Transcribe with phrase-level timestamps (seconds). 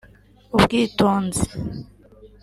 [0.55, 1.45] ubwitonzi